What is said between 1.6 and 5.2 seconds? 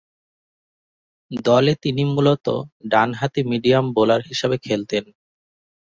তিনি মূলতঃ ডানহাতি মিডিয়াম বোলার হিসেবে খেলতেন।